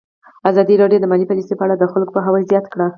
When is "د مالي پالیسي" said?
1.01-1.53